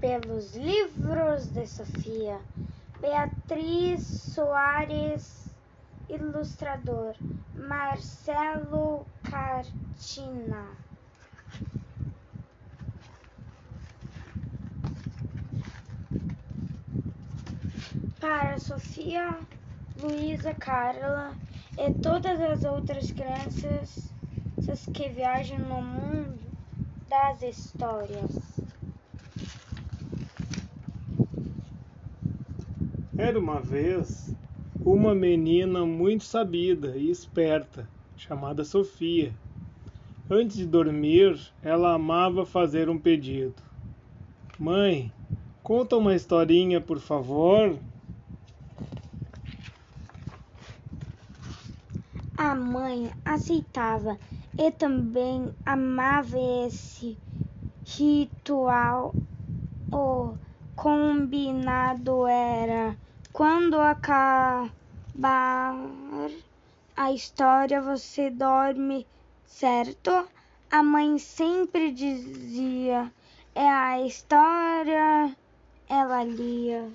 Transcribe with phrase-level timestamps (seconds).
[0.00, 2.40] pelos livros de Sofia.
[3.00, 5.48] Beatriz Soares,
[6.08, 7.14] ilustrador.
[7.54, 10.66] Marcelo Cartina.
[18.20, 19.38] Para Sofia,
[20.00, 21.34] Luísa, Carla
[21.76, 24.08] e todas as outras crianças
[24.94, 26.38] que viajam no mundo
[27.08, 28.47] das histórias.
[33.18, 34.32] Era uma vez
[34.84, 39.34] uma menina muito sabida e esperta, chamada Sofia.
[40.30, 43.56] Antes de dormir, ela amava fazer um pedido.
[44.56, 45.12] Mãe,
[45.64, 47.76] conta uma historinha, por favor.
[52.36, 54.16] A mãe aceitava
[54.56, 56.38] e também amava
[56.68, 57.18] esse
[57.84, 59.12] ritual.
[59.90, 60.34] O
[60.76, 62.96] combinado era
[63.38, 64.72] quando acabar
[66.96, 69.06] a história, você dorme,
[69.46, 70.26] certo?
[70.68, 73.12] A mãe sempre dizia,
[73.54, 75.36] é a história,
[75.88, 76.90] ela lia.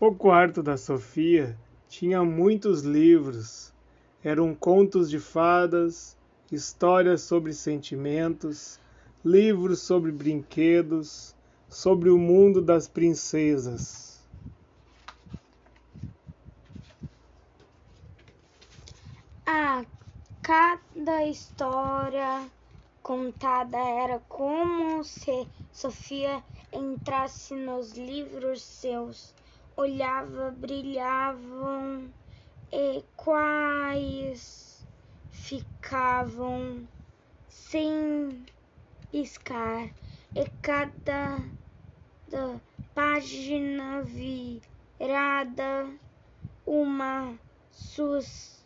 [0.00, 1.54] O quarto da Sofia
[1.86, 3.74] tinha muitos livros.
[4.22, 6.16] Eram contos de fadas,
[6.50, 8.80] histórias sobre sentimentos,
[9.22, 11.33] livros sobre brinquedos,
[11.74, 14.22] sobre o mundo das princesas.
[19.44, 19.84] A
[20.40, 22.48] cada história
[23.02, 29.34] contada era como se Sofia entrasse nos livros seus,
[29.76, 32.08] olhava, brilhavam
[32.72, 34.86] e quais
[35.32, 36.86] ficavam
[37.48, 38.46] sem
[39.10, 39.90] piscar
[40.36, 41.40] e cada
[42.94, 44.02] página
[44.98, 45.88] virada
[46.66, 47.38] uma
[47.70, 48.64] suspiro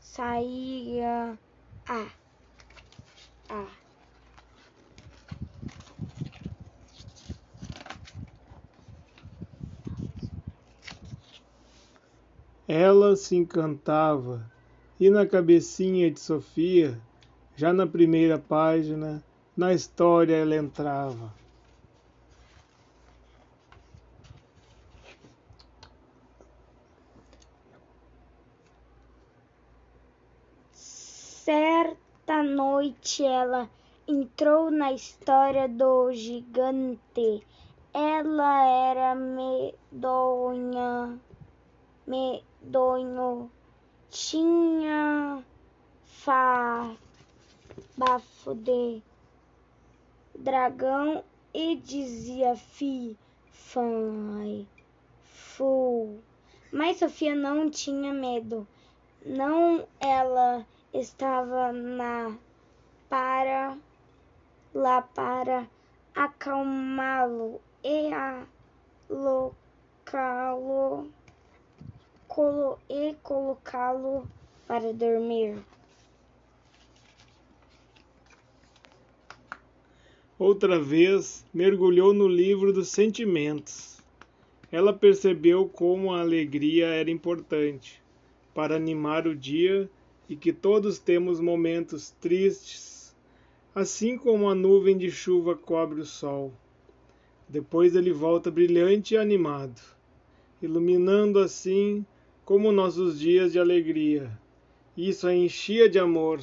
[0.00, 1.38] saía
[1.86, 2.06] a
[3.50, 3.66] a
[12.66, 14.44] Ela se encantava
[15.00, 17.00] e na cabecinha de Sofia,
[17.56, 19.24] já na primeira página,
[19.56, 21.32] na história ela entrava.
[32.28, 33.70] Certa noite ela
[34.06, 37.42] entrou na história do gigante.
[37.94, 41.18] Ela era medonha,
[42.06, 43.50] medonho,
[44.10, 45.42] tinha
[46.04, 46.94] fa,
[47.96, 49.00] bafo de
[50.38, 51.24] dragão
[51.54, 53.16] e dizia fi,
[53.50, 54.66] fai,
[55.24, 56.18] fu.
[56.70, 58.68] Mas Sofia não tinha medo.
[59.24, 62.36] Não, ela estava na
[63.08, 63.76] para
[64.74, 65.66] lá para
[66.14, 68.10] acalmá-lo e
[69.10, 71.08] alocá-lo
[72.28, 74.28] colo, e colocá-lo
[74.66, 75.58] para dormir.
[80.38, 83.98] Outra vez mergulhou no livro dos sentimentos.
[84.70, 88.00] Ela percebeu como a alegria era importante
[88.54, 89.90] para animar o dia
[90.28, 93.16] e que todos temos momentos tristes,
[93.74, 96.52] assim como a nuvem de chuva cobre o sol.
[97.48, 99.80] Depois ele volta brilhante e animado,
[100.60, 102.04] iluminando assim
[102.44, 104.30] como nossos dias de alegria.
[104.96, 106.40] Isso a enchia de amor.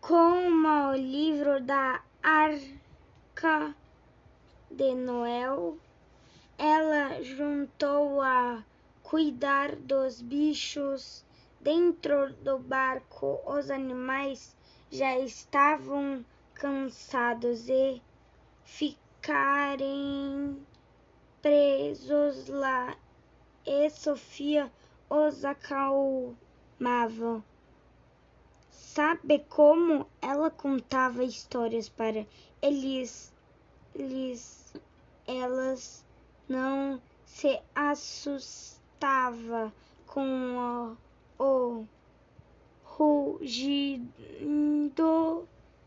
[0.00, 3.74] Como o livro da Arca
[4.70, 5.78] de Noel,
[6.58, 8.62] ela juntou a
[9.02, 11.24] cuidar dos bichos
[11.60, 13.40] dentro do barco.
[13.46, 14.56] Os animais
[14.90, 16.24] já estavam
[16.54, 18.02] cansados e
[18.64, 20.58] ficarem
[21.42, 22.96] presos lá,
[23.64, 24.70] e Sofia
[25.08, 27.44] os acalmava.
[28.70, 32.26] Sabe como ela contava histórias para
[32.62, 33.32] eles,
[33.98, 34.74] eles
[35.26, 36.04] elas
[36.48, 39.02] não se assustava
[40.06, 40.96] com
[41.38, 41.86] o, o
[42.84, 43.88] rugido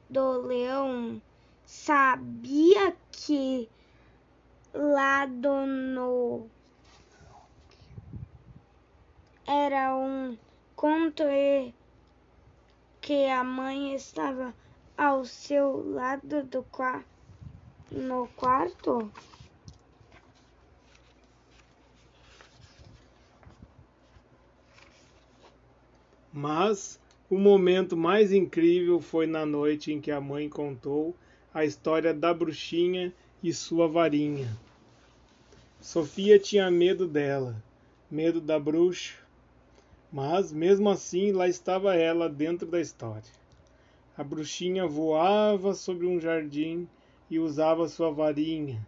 [0.09, 1.21] do leão.
[1.65, 3.69] Sabia que
[4.73, 6.49] lado no
[9.45, 10.37] era um
[10.75, 11.73] conto e
[13.01, 14.53] que a mãe estava
[14.97, 17.03] ao seu lado do qua
[17.91, 19.11] no quarto.
[26.31, 26.99] Mas
[27.29, 31.15] o momento mais incrível foi na noite em que a mãe contou
[31.53, 33.13] a história da bruxinha
[33.43, 34.55] e sua varinha.
[35.81, 37.55] Sofia tinha medo dela,
[38.11, 39.15] medo da bruxa,
[40.11, 43.31] mas mesmo assim lá estava ela dentro da história.
[44.17, 46.87] A bruxinha voava sobre um jardim
[47.29, 48.85] e usava sua varinha.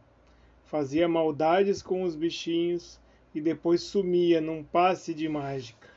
[0.66, 3.00] Fazia maldades com os bichinhos
[3.36, 5.90] e depois sumia num passe de mágica.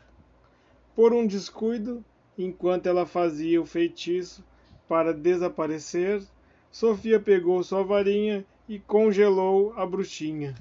[0.95, 2.05] Por um descuido,
[2.37, 4.45] enquanto ela fazia o feitiço
[4.89, 6.23] para desaparecer,
[6.71, 10.55] Sofia pegou sua varinha e congelou a bruxinha.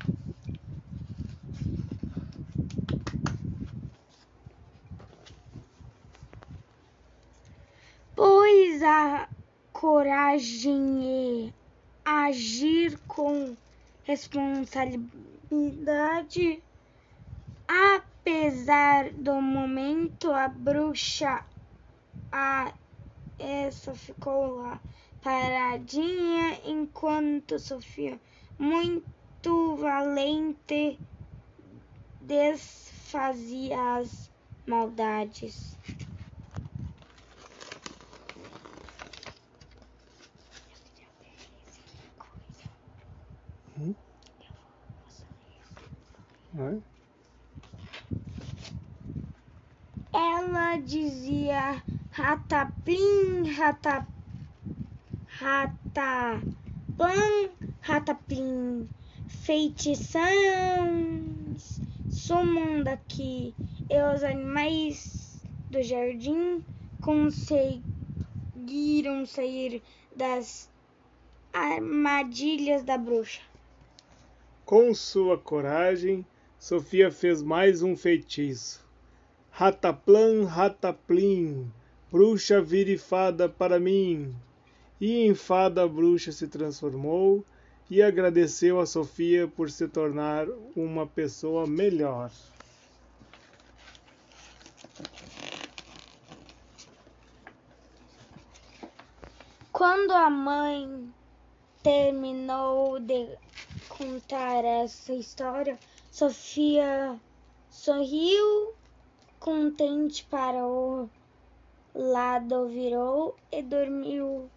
[8.15, 9.27] Pois a
[9.71, 11.53] coragem e
[12.05, 13.55] agir com
[14.03, 16.61] responsabilidade,
[17.67, 21.43] apesar do momento, a bruxa
[22.31, 22.73] a
[23.39, 24.79] essa ficou lá
[25.21, 28.19] paradinha enquanto Sofia,
[28.59, 30.99] muito valente,
[32.21, 34.29] desfazia as
[34.67, 35.77] maldades.
[50.13, 54.05] Ela dizia rataplim, rataplim,
[55.39, 56.45] rataplan,
[57.81, 58.87] rataplim,
[59.27, 60.21] feitições
[62.11, 63.55] sumam daqui
[63.89, 65.41] e os animais
[65.71, 66.63] do jardim
[67.01, 67.83] conseguiram
[69.25, 69.81] sair
[70.15, 70.69] das
[71.51, 73.41] armadilhas da bruxa.
[74.65, 76.23] Com sua coragem,
[76.63, 78.87] Sofia fez mais um feitiço.
[79.51, 81.69] Rataplan, rataplim,
[82.09, 84.33] bruxa vire fada para mim.
[84.97, 87.43] E em fada a bruxa se transformou
[87.89, 92.31] e agradeceu a Sofia por se tornar uma pessoa melhor.
[99.69, 101.13] Quando a mãe
[101.83, 103.37] terminou de
[103.89, 105.77] contar essa história,
[106.13, 107.19] Sofia
[107.71, 108.75] sorriu
[109.39, 111.09] contente para o
[111.91, 114.47] lado virou e dormiu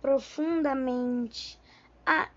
[0.00, 1.58] profundamente.
[2.06, 2.28] A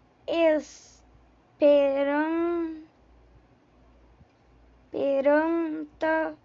[4.88, 6.36] esperanta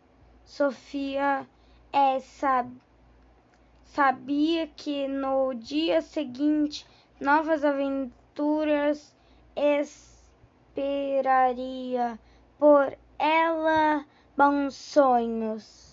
[0.44, 1.48] Sofia
[1.90, 2.20] é,
[3.84, 6.86] sabia que no dia seguinte
[7.18, 9.16] novas aventuras
[10.78, 12.18] esperaria
[12.58, 14.04] por ela
[14.36, 15.87] bons sonhos.